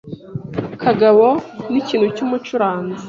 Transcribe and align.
Kagabo 0.83 1.25
ni 1.69 1.77
ikintu 1.81 2.07
cyumucuranzi. 2.15 2.99